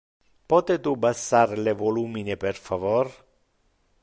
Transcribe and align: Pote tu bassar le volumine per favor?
Pote 0.53 0.77
tu 0.87 0.93
bassar 1.05 1.53
le 1.67 1.75
volumine 1.83 2.41
per 2.47 2.57
favor? 2.69 3.17